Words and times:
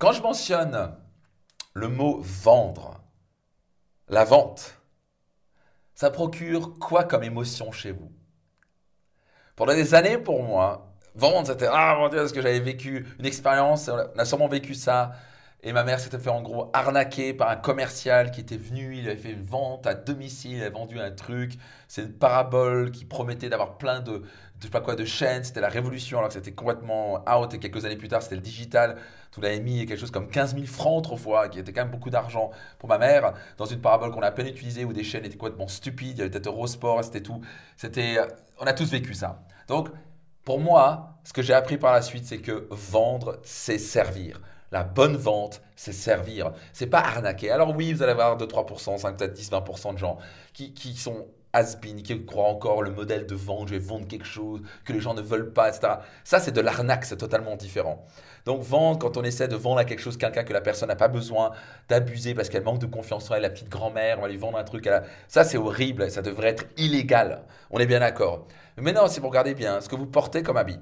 Quand 0.00 0.12
je 0.12 0.22
mentionne 0.22 0.96
le 1.74 1.88
mot 1.88 2.20
vendre, 2.22 3.02
la 4.08 4.24
vente, 4.24 4.74
ça 5.94 6.10
procure 6.10 6.78
quoi 6.78 7.04
comme 7.04 7.22
émotion 7.22 7.70
chez 7.70 7.92
vous? 7.92 8.10
Pendant 9.56 9.74
des 9.74 9.94
années, 9.94 10.16
pour 10.16 10.42
moi, 10.42 10.94
vendre, 11.14 11.48
c'était 11.48 11.68
Ah 11.70 11.96
mon 11.98 12.08
Dieu, 12.08 12.18
est-ce 12.18 12.32
que 12.32 12.40
j'avais 12.40 12.60
vécu 12.60 13.14
une 13.18 13.26
expérience? 13.26 13.90
On 13.90 14.18
a 14.18 14.24
sûrement 14.24 14.48
vécu 14.48 14.74
ça 14.74 15.12
et 15.62 15.72
ma 15.72 15.84
mère 15.84 16.00
s'était 16.00 16.18
fait 16.18 16.30
en 16.30 16.40
gros 16.40 16.70
arnaquer 16.72 17.34
par 17.34 17.50
un 17.50 17.56
commercial 17.56 18.30
qui 18.30 18.40
était 18.40 18.56
venu, 18.56 18.96
il 18.96 19.06
avait 19.06 19.18
fait 19.18 19.32
une 19.32 19.42
vente 19.42 19.86
à 19.86 19.94
domicile, 19.94 20.52
il 20.52 20.60
avait 20.62 20.70
vendu 20.70 20.98
un 20.98 21.10
truc. 21.10 21.58
C'est 21.86 22.02
une 22.02 22.12
parabole 22.14 22.90
qui 22.90 23.04
promettait 23.04 23.50
d'avoir 23.50 23.76
plein 23.76 24.00
de, 24.00 24.22
je 24.58 24.64
sais 24.64 24.70
pas 24.70 24.80
quoi, 24.80 24.96
de 24.96 25.04
chaînes. 25.04 25.44
C'était 25.44 25.60
la 25.60 25.68
révolution 25.68 26.16
alors 26.18 26.28
que 26.28 26.34
c'était 26.34 26.52
complètement 26.52 27.22
out. 27.30 27.52
Et 27.52 27.58
quelques 27.58 27.84
années 27.84 27.96
plus 27.96 28.08
tard, 28.08 28.22
c'était 28.22 28.36
le 28.36 28.40
digital. 28.40 28.96
Tout 29.32 29.42
l'avait 29.42 29.60
mis 29.60 29.84
quelque 29.84 30.00
chose 30.00 30.10
comme 30.10 30.30
15 30.30 30.54
000 30.54 30.66
francs 30.66 30.98
autrefois, 30.98 31.50
qui 31.50 31.58
était 31.58 31.74
quand 31.74 31.82
même 31.82 31.90
beaucoup 31.90 32.10
d'argent 32.10 32.50
pour 32.78 32.88
ma 32.88 32.96
mère, 32.96 33.34
dans 33.58 33.66
une 33.66 33.82
parabole 33.82 34.12
qu'on 34.12 34.22
a 34.22 34.28
à 34.28 34.32
peine 34.32 34.46
utilisée 34.46 34.86
où 34.86 34.94
des 34.94 35.04
chaînes 35.04 35.26
étaient 35.26 35.36
complètement 35.36 35.68
stupides. 35.68 36.16
Il 36.16 36.18
y 36.18 36.20
avait 36.22 36.30
peut-être 36.30 36.46
Eurosport, 36.46 37.04
c'était 37.04 37.22
tout. 37.22 37.42
C'était, 37.76 38.16
on 38.58 38.64
a 38.64 38.72
tous 38.72 38.90
vécu 38.90 39.12
ça. 39.12 39.42
Donc, 39.68 39.88
pour 40.42 40.58
moi, 40.58 41.18
ce 41.24 41.34
que 41.34 41.42
j'ai 41.42 41.52
appris 41.52 41.76
par 41.76 41.92
la 41.92 42.00
suite, 42.00 42.24
c'est 42.24 42.38
que 42.38 42.66
vendre, 42.70 43.40
c'est 43.42 43.76
servir. 43.76 44.40
La 44.72 44.84
bonne 44.84 45.16
vente, 45.16 45.62
c'est 45.76 45.92
servir. 45.92 46.52
C'est 46.72 46.86
pas 46.86 47.00
arnaquer. 47.00 47.50
Alors 47.50 47.74
oui, 47.74 47.92
vous 47.92 48.02
allez 48.02 48.12
avoir 48.12 48.36
2, 48.36 48.46
3%, 48.46 48.98
5, 48.98 49.16
peut-être 49.16 49.32
10, 49.32 49.50
20% 49.50 49.94
de 49.94 49.98
gens 49.98 50.18
qui, 50.52 50.72
qui 50.72 50.94
sont 50.94 51.26
has 51.52 51.76
qui 51.80 52.24
croient 52.26 52.48
encore 52.48 52.82
le 52.82 52.90
modèle 52.90 53.26
de 53.26 53.34
vente, 53.34 53.68
je 53.68 53.74
vais 53.74 53.80
vendre 53.80 54.06
quelque 54.06 54.26
chose 54.26 54.62
que 54.84 54.92
les 54.92 55.00
gens 55.00 55.14
ne 55.14 55.22
veulent 55.22 55.52
pas, 55.52 55.68
etc. 55.68 55.94
Ça, 56.24 56.38
c'est 56.38 56.52
de 56.52 56.60
l'arnaque, 56.60 57.04
c'est 57.04 57.16
totalement 57.16 57.56
différent. 57.56 58.04
Donc 58.46 58.62
vendre, 58.62 58.98
quand 58.98 59.16
on 59.16 59.22
essaie 59.22 59.48
de 59.48 59.56
vendre 59.56 59.78
à 59.78 59.84
quelque 59.84 60.00
chose, 60.00 60.16
quelqu'un 60.16 60.44
que 60.44 60.52
la 60.52 60.60
personne 60.60 60.88
n'a 60.88 60.96
pas 60.96 61.08
besoin 61.08 61.50
d'abuser 61.88 62.34
parce 62.34 62.48
qu'elle 62.48 62.62
manque 62.62 62.78
de 62.78 62.86
confiance 62.86 63.30
en 63.30 63.34
elle, 63.34 63.42
la 63.42 63.50
petite 63.50 63.68
grand-mère, 63.68 64.18
on 64.18 64.22
va 64.22 64.28
lui 64.28 64.36
vendre 64.36 64.58
un 64.58 64.64
truc, 64.64 64.86
à 64.86 65.02
ça 65.28 65.44
c'est 65.44 65.58
horrible, 65.58 66.10
ça 66.10 66.22
devrait 66.22 66.48
être 66.48 66.64
illégal. 66.76 67.42
On 67.70 67.78
est 67.78 67.86
bien 67.86 68.00
d'accord. 68.00 68.46
Mais 68.76 68.84
maintenant, 68.84 69.08
si 69.08 69.20
vous 69.20 69.28
regardez 69.28 69.54
bien 69.54 69.80
ce 69.80 69.88
que 69.88 69.96
vous 69.96 70.06
portez 70.06 70.42
comme 70.42 70.56
habit, 70.56 70.78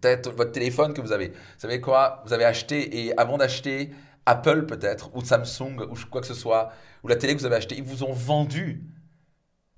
peut-être 0.00 0.30
votre 0.30 0.52
téléphone 0.52 0.94
que 0.94 1.00
vous 1.00 1.12
avez. 1.12 1.28
Vous 1.28 1.58
savez 1.58 1.80
quoi? 1.80 2.22
Vous 2.26 2.32
avez 2.32 2.44
acheté 2.44 3.06
et 3.06 3.18
avant 3.18 3.38
d'acheter 3.38 3.90
Apple 4.26 4.66
peut-être, 4.66 5.10
ou 5.14 5.24
Samsung, 5.24 5.80
ou 5.90 5.94
quoi 6.10 6.20
que 6.20 6.26
ce 6.26 6.34
soit, 6.34 6.70
ou 7.02 7.08
la 7.08 7.16
télé 7.16 7.34
que 7.34 7.40
vous 7.40 7.46
avez 7.46 7.56
acheté, 7.56 7.76
ils 7.76 7.84
vous 7.84 8.04
ont 8.04 8.12
vendu 8.12 8.82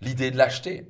l'idée 0.00 0.30
de 0.30 0.36
l'acheter. 0.36 0.88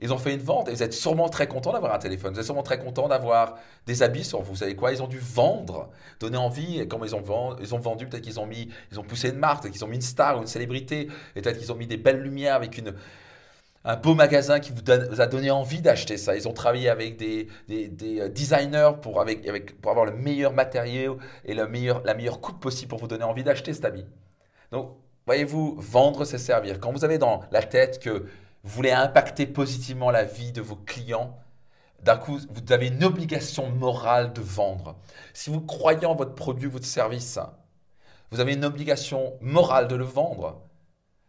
Ils 0.00 0.12
ont 0.12 0.18
fait 0.18 0.34
une 0.34 0.40
vente 0.40 0.68
et 0.68 0.72
vous 0.72 0.82
êtes 0.82 0.94
sûrement 0.94 1.28
très 1.28 1.46
content 1.46 1.72
d'avoir 1.72 1.94
un 1.94 1.98
téléphone. 1.98 2.34
Vous 2.34 2.40
êtes 2.40 2.44
sûrement 2.44 2.64
très 2.64 2.78
content 2.78 3.06
d'avoir 3.06 3.54
des 3.86 4.02
habits 4.02 4.24
sur 4.24 4.42
vous. 4.42 4.52
Vous 4.52 4.58
savez 4.58 4.74
quoi? 4.74 4.90
Ils 4.90 5.00
ont 5.00 5.06
dû 5.06 5.20
vendre, 5.20 5.90
donner 6.18 6.38
envie. 6.38 6.80
Et 6.80 6.88
comment 6.88 7.04
ils 7.04 7.14
ont 7.14 7.20
vendu, 7.20 7.62
ils 7.62 7.72
ont 7.72 7.78
vendu 7.78 8.08
peut-être 8.08 8.24
qu'ils 8.24 8.40
ont 8.40 8.46
mis, 8.46 8.68
ils 8.90 8.98
ont 8.98 9.04
poussé 9.04 9.28
une 9.28 9.38
marque, 9.38 9.70
qu'ils 9.70 9.84
ont 9.84 9.88
mis 9.88 9.96
une 9.96 10.02
star 10.02 10.38
ou 10.38 10.40
une 10.40 10.48
célébrité. 10.48 11.08
Et 11.36 11.42
peut-être 11.42 11.56
qu'ils 11.56 11.70
ont 11.70 11.76
mis 11.76 11.86
des 11.86 11.98
belles 11.98 12.20
lumières 12.20 12.56
avec 12.56 12.78
une, 12.78 12.94
un 13.84 13.96
beau 13.96 14.14
magasin 14.14 14.60
qui 14.60 14.72
vous, 14.72 15.20
a 15.20 15.26
donné 15.26 15.50
envie 15.50 15.80
d'acheter 15.80 16.16
ça. 16.16 16.36
Ils 16.36 16.46
ont 16.48 16.52
travaillé 16.52 16.88
avec 16.88 17.16
des, 17.16 17.48
euh, 17.70 18.28
designers 18.28 18.92
pour, 19.00 19.20
avoir 19.20 20.04
le 20.04 20.12
meilleur 20.12 20.52
matériel 20.52 21.12
et 21.44 21.54
la 21.54 21.66
meilleure 21.66 22.40
coupe 22.40 22.60
possible 22.60 22.88
pour 22.88 22.98
vous 22.98 23.08
donner 23.08 23.24
envie 23.24 23.44
d'acheter 23.44 23.72
cet 23.74 23.84
habit. 23.84 24.06
Donc, 24.70 24.96
voyez-vous, 25.26 25.76
vendre, 25.78 26.24
c'est 26.24 26.38
servir. 26.38 26.78
Quand 26.80 26.92
vous 26.92 27.04
avez 27.04 27.18
dans 27.18 27.42
la 27.50 27.62
tête 27.62 27.98
que 27.98 28.10
vous 28.64 28.76
voulez 28.76 28.92
impacter 28.92 29.46
positivement 29.46 30.10
la 30.10 30.24
vie 30.24 30.52
de 30.52 30.60
vos 30.60 30.76
clients, 30.76 31.36
d'un 32.02 32.16
coup, 32.16 32.38
vous 32.50 32.72
avez 32.72 32.88
une 32.88 33.04
obligation 33.04 33.68
morale 33.68 34.32
de 34.32 34.40
vendre. 34.40 34.96
Si 35.34 35.50
vous 35.50 35.60
croyez 35.60 36.06
en 36.06 36.14
votre 36.14 36.34
produit, 36.34 36.68
votre 36.68 36.86
service, 36.86 37.38
vous 38.30 38.40
avez 38.40 38.54
une 38.54 38.64
obligation 38.64 39.34
morale 39.40 39.88
de 39.88 39.94
le 39.94 40.04
vendre. 40.04 40.62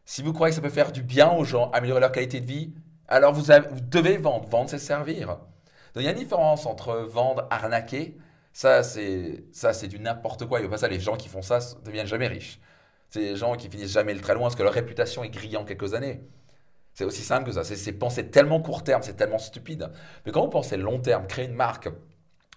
Si 0.05 0.21
vous 0.21 0.33
croyez 0.33 0.51
que 0.51 0.55
ça 0.55 0.61
peut 0.61 0.69
faire 0.69 0.91
du 0.91 1.01
bien 1.01 1.31
aux 1.31 1.43
gens, 1.43 1.71
améliorer 1.71 2.01
leur 2.01 2.11
qualité 2.11 2.41
de 2.41 2.45
vie, 2.45 2.73
alors 3.07 3.33
vous, 3.33 3.43
devez 3.81 4.17
vendre. 4.17 4.47
Vendre, 4.47 4.69
c'est 4.69 4.79
servir. 4.79 5.27
Donc 5.27 6.01
il 6.01 6.03
y 6.03 6.07
a 6.07 6.11
une 6.11 6.17
différence 6.17 6.65
entre 6.65 6.95
vendre, 6.95 7.47
arnaquer. 7.49 8.17
Ça, 8.51 8.83
c'est 8.83 9.45
ça, 9.51 9.73
c'est 9.73 9.87
du 9.87 9.99
n'importe 9.99 10.45
quoi. 10.45 10.59
Il 10.59 10.65
a 10.65 10.69
pas 10.69 10.77
ça. 10.77 10.87
Les 10.87 10.99
gens 10.99 11.15
qui 11.15 11.29
font 11.29 11.41
ça 11.41 11.59
ne 11.59 11.85
deviennent 11.85 12.07
jamais 12.07 12.27
riches. 12.27 12.59
C'est 13.09 13.19
des 13.19 13.35
gens 13.35 13.55
qui 13.55 13.69
finissent 13.69 13.91
jamais 13.91 14.13
le 14.13 14.21
très 14.21 14.33
loin 14.33 14.43
parce 14.43 14.55
que 14.55 14.63
leur 14.63 14.73
réputation 14.73 15.23
est 15.23 15.29
grillée 15.29 15.57
en 15.57 15.65
quelques 15.65 15.93
années. 15.93 16.21
C'est 16.93 17.05
aussi 17.05 17.21
simple 17.21 17.45
que 17.45 17.51
ça. 17.51 17.63
C'est 17.63 17.93
penser 17.93 18.27
tellement 18.29 18.61
court 18.61 18.83
terme, 18.83 19.01
c'est 19.01 19.15
tellement 19.15 19.39
stupide. 19.39 19.91
Mais 20.25 20.31
quand 20.31 20.41
vous 20.41 20.49
pensez 20.49 20.77
long 20.77 20.99
terme, 20.99 21.27
créer 21.27 21.45
une 21.45 21.53
marque, 21.53 21.89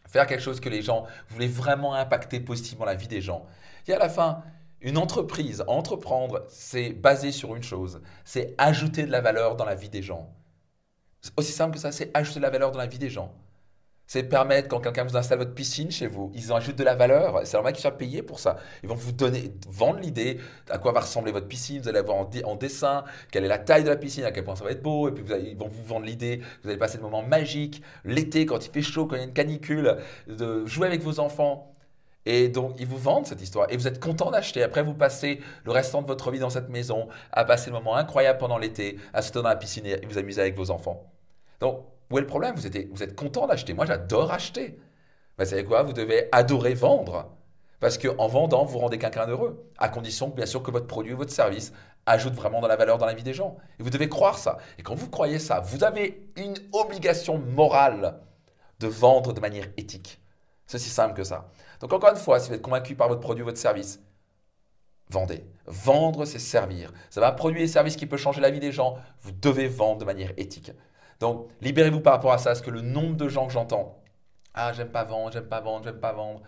faire 0.08 0.26
quelque 0.26 0.42
chose 0.42 0.60
que 0.60 0.68
les 0.68 0.82
gens, 0.82 1.04
voulaient 1.30 1.46
vraiment 1.46 1.94
impacter 1.94 2.40
positivement 2.40 2.84
la 2.84 2.94
vie 2.94 3.08
des 3.08 3.20
gens. 3.20 3.46
Et 3.86 3.94
à 3.94 3.98
la 3.98 4.08
fin, 4.08 4.42
une 4.80 4.98
entreprise, 4.98 5.64
entreprendre, 5.66 6.44
c'est 6.48 6.90
basé 6.90 7.32
sur 7.32 7.56
une 7.56 7.62
chose, 7.62 8.02
c'est 8.24 8.54
ajouter 8.58 9.04
de 9.04 9.10
la 9.10 9.20
valeur 9.20 9.56
dans 9.56 9.64
la 9.64 9.74
vie 9.74 9.88
des 9.88 10.02
gens. 10.02 10.30
Aussi 11.36 11.52
simple 11.52 11.74
que 11.74 11.80
ça, 11.80 11.92
c'est 11.92 12.10
ajouter 12.14 12.40
de 12.40 12.44
la 12.44 12.50
valeur 12.50 12.70
dans 12.70 12.78
la 12.78 12.86
vie 12.86 12.98
des 12.98 13.10
gens. 13.10 13.32
C'est 14.08 14.22
permettre, 14.22 14.68
quand 14.68 14.78
quelqu'un 14.80 15.02
vous 15.02 15.16
installe 15.16 15.38
votre 15.38 15.54
piscine 15.54 15.90
chez 15.90 16.06
vous, 16.06 16.30
ils 16.34 16.52
en 16.52 16.56
ajoutent 16.56 16.76
de 16.76 16.84
la 16.84 16.94
valeur. 16.94 17.40
C'est 17.44 17.56
normal 17.56 17.72
qu'ils 17.72 17.82
soient 17.82 17.98
payés 17.98 18.22
pour 18.22 18.38
ça. 18.38 18.56
Ils 18.84 18.88
vont 18.88 18.94
vous 18.94 19.10
donner, 19.10 19.52
vendre 19.68 19.98
l'idée 19.98 20.38
à 20.70 20.78
quoi 20.78 20.92
va 20.92 21.00
ressembler 21.00 21.32
votre 21.32 21.48
piscine. 21.48 21.80
Vous 21.82 21.88
allez 21.88 21.98
avoir 21.98 22.18
en, 22.18 22.54
dessin 22.54 23.02
quelle 23.32 23.44
est 23.44 23.48
la 23.48 23.58
taille 23.58 23.82
de 23.82 23.88
la 23.88 23.96
piscine, 23.96 24.22
à 24.22 24.30
quel 24.30 24.44
point 24.44 24.54
ça 24.54 24.62
va 24.62 24.70
être 24.70 24.82
beau. 24.82 25.08
Et 25.08 25.12
puis 25.12 25.24
ils 25.44 25.56
vont 25.56 25.66
vous 25.66 25.82
vendre 25.82 26.06
l'idée. 26.06 26.40
Vous 26.62 26.68
allez 26.68 26.78
passer 26.78 26.98
le 26.98 27.02
moment 27.02 27.22
magique, 27.22 27.82
l'été, 28.04 28.46
quand 28.46 28.64
il 28.64 28.70
fait 28.70 28.82
chaud, 28.82 29.06
quand 29.06 29.16
il 29.16 29.18
y 29.18 29.22
a 29.22 29.24
une 29.24 29.32
canicule, 29.32 29.96
de 30.28 30.64
jouer 30.66 30.86
avec 30.86 31.02
vos 31.02 31.18
enfants. 31.18 31.75
Et 32.26 32.48
donc, 32.48 32.74
ils 32.78 32.86
vous 32.86 32.98
vendent 32.98 33.26
cette 33.26 33.40
histoire. 33.40 33.68
Et 33.70 33.76
vous 33.76 33.86
êtes 33.86 34.00
content 34.00 34.30
d'acheter. 34.30 34.62
Après, 34.62 34.82
vous 34.82 34.94
passez 34.94 35.40
le 35.64 35.70
restant 35.70 36.02
de 36.02 36.08
votre 36.08 36.30
vie 36.32 36.40
dans 36.40 36.50
cette 36.50 36.68
maison, 36.68 37.08
à 37.32 37.44
passer 37.44 37.70
le 37.70 37.76
moment 37.76 37.96
incroyable 37.96 38.38
pendant 38.38 38.58
l'été, 38.58 38.98
à 39.14 39.22
se 39.22 39.32
dans 39.32 39.42
la 39.42 39.56
piscine 39.56 39.86
et 39.86 40.04
vous 40.06 40.18
amuser 40.18 40.40
avec 40.40 40.56
vos 40.56 40.70
enfants. 40.70 41.04
Donc, 41.60 41.84
où 42.10 42.18
est 42.18 42.20
le 42.20 42.26
problème? 42.26 42.54
Vous 42.56 42.66
êtes, 42.66 42.90
vous 42.90 43.02
êtes 43.02 43.14
content 43.14 43.46
d'acheter. 43.46 43.74
Moi, 43.74 43.86
j'adore 43.86 44.32
acheter. 44.32 44.78
Mais 45.38 45.44
vous 45.44 45.50
savez 45.50 45.64
quoi? 45.64 45.84
Vous 45.84 45.92
devez 45.92 46.28
adorer 46.32 46.74
vendre. 46.74 47.30
Parce 47.78 47.98
qu'en 47.98 48.26
vendant, 48.26 48.64
vous 48.64 48.78
rendez 48.78 48.98
quelqu'un 48.98 49.28
heureux. 49.28 49.70
À 49.78 49.88
condition, 49.88 50.28
bien 50.28 50.46
sûr, 50.46 50.62
que 50.62 50.70
votre 50.70 50.86
produit 50.86 51.12
ou 51.12 51.18
votre 51.18 51.32
service 51.32 51.72
ajoute 52.06 52.34
vraiment 52.34 52.60
de 52.60 52.66
la 52.66 52.76
valeur 52.76 52.98
dans 52.98 53.06
la 53.06 53.14
vie 53.14 53.22
des 53.22 53.34
gens. 53.34 53.56
Et 53.78 53.82
vous 53.82 53.90
devez 53.90 54.08
croire 54.08 54.38
ça. 54.38 54.58
Et 54.78 54.82
quand 54.82 54.94
vous 54.94 55.10
croyez 55.10 55.38
ça, 55.38 55.60
vous 55.60 55.84
avez 55.84 56.28
une 56.36 56.54
obligation 56.72 57.38
morale 57.38 58.20
de 58.80 58.86
vendre 58.88 59.32
de 59.32 59.40
manière 59.40 59.66
éthique. 59.76 60.20
C'est 60.66 60.76
aussi 60.76 60.90
simple 60.90 61.14
que 61.14 61.24
ça. 61.24 61.48
Donc 61.80 61.92
encore 61.92 62.10
une 62.10 62.16
fois, 62.16 62.40
si 62.40 62.48
vous 62.48 62.54
êtes 62.54 62.62
convaincu 62.62 62.94
par 62.94 63.08
votre 63.08 63.20
produit, 63.20 63.44
votre 63.44 63.58
service, 63.58 64.00
vendez. 65.10 65.44
Vendre, 65.66 66.24
c'est 66.24 66.38
servir. 66.38 66.92
Ça 67.10 67.20
va 67.20 67.28
un 67.28 67.32
produit 67.32 67.62
et 67.62 67.68
service 67.68 67.96
qui 67.96 68.06
peut 68.06 68.16
changer 68.16 68.40
la 68.40 68.50
vie 68.50 68.60
des 68.60 68.72
gens. 68.72 68.96
Vous 69.22 69.32
devez 69.32 69.68
vendre 69.68 69.98
de 69.98 70.04
manière 70.04 70.32
éthique. 70.36 70.72
Donc 71.20 71.48
libérez-vous 71.60 72.00
par 72.00 72.14
rapport 72.14 72.32
à 72.32 72.38
ça, 72.38 72.50
parce 72.50 72.60
que 72.60 72.70
le 72.70 72.82
nombre 72.82 73.16
de 73.16 73.28
gens 73.28 73.46
que 73.46 73.52
j'entends, 73.52 74.02
ah 74.54 74.72
j'aime 74.72 74.90
pas 74.90 75.04
vendre, 75.04 75.32
j'aime 75.32 75.48
pas 75.48 75.60
vendre, 75.60 75.84
j'aime 75.84 76.00
pas 76.00 76.12
vendre. 76.12 76.42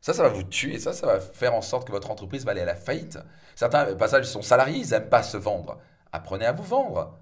Ça, 0.00 0.12
ça 0.12 0.24
va 0.24 0.30
vous 0.30 0.42
tuer. 0.42 0.78
Ça, 0.80 0.92
ça 0.92 1.06
va 1.06 1.20
faire 1.20 1.54
en 1.54 1.62
sorte 1.62 1.86
que 1.86 1.92
votre 1.92 2.10
entreprise 2.10 2.44
va 2.44 2.50
aller 2.50 2.60
à 2.60 2.66
la 2.66 2.74
faillite. 2.74 3.18
Certains 3.54 3.94
passages 3.94 4.24
sont 4.24 4.42
salariés, 4.42 4.80
ils 4.80 4.90
n'aiment 4.90 5.08
pas 5.08 5.22
se 5.22 5.36
vendre. 5.36 5.78
Apprenez 6.10 6.44
à 6.44 6.52
vous 6.52 6.64
vendre. 6.64 7.18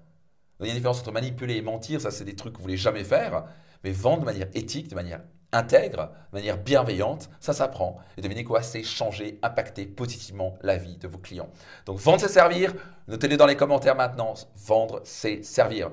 Il 0.59 0.65
y 0.65 0.69
a 0.69 0.71
une 0.71 0.77
différence 0.77 0.99
entre 0.99 1.11
manipuler 1.11 1.57
et 1.57 1.61
mentir. 1.61 2.01
Ça, 2.01 2.11
c'est 2.11 2.25
des 2.25 2.35
trucs 2.35 2.53
que 2.53 2.57
vous 2.57 2.63
voulez 2.63 2.77
jamais 2.77 3.03
faire. 3.03 3.45
Mais 3.83 3.91
vendre 3.91 4.21
de 4.21 4.25
manière 4.25 4.47
éthique, 4.55 4.87
de 4.89 4.95
manière 4.95 5.21
intègre, 5.51 6.11
de 6.31 6.37
manière 6.37 6.57
bienveillante, 6.57 7.29
ça 7.39 7.53
s'apprend. 7.53 7.97
Et 8.17 8.21
devinez 8.21 8.43
quoi 8.43 8.61
C'est 8.61 8.83
changer, 8.83 9.39
impacter 9.41 9.85
positivement 9.85 10.57
la 10.61 10.77
vie 10.77 10.97
de 10.97 11.07
vos 11.07 11.17
clients. 11.17 11.49
Donc 11.85 11.99
vendre, 11.99 12.19
c'est 12.19 12.29
servir. 12.29 12.73
Notez-le 13.07 13.37
dans 13.37 13.45
les 13.45 13.55
commentaires 13.55 13.95
maintenant. 13.95 14.33
Vendre, 14.55 15.01
c'est 15.03 15.43
servir. 15.43 15.91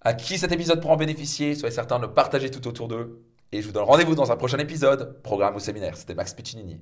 À 0.00 0.14
qui 0.14 0.38
cet 0.38 0.52
épisode 0.52 0.80
pourra 0.80 0.94
en 0.94 0.96
bénéficier 0.96 1.54
Soyez 1.54 1.74
certain 1.74 1.98
de 1.98 2.06
le 2.06 2.14
partager 2.14 2.50
tout 2.50 2.66
autour 2.66 2.88
d'eux. 2.88 3.22
Et 3.52 3.60
je 3.60 3.66
vous 3.66 3.72
donne 3.72 3.84
rendez-vous 3.84 4.14
dans 4.14 4.30
un 4.30 4.36
prochain 4.36 4.58
épisode, 4.58 5.20
programme 5.22 5.56
ou 5.56 5.60
séminaire. 5.60 5.96
C'était 5.96 6.14
Max 6.14 6.32
Piccinini. 6.32 6.80